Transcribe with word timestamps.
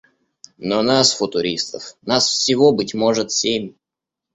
Но 0.57 0.81
нас, 0.81 1.13
футуристов, 1.13 1.95
нас 2.01 2.27
всего– 2.27 2.71
быть 2.71 2.95
может– 2.95 3.29
семь. 3.41 3.75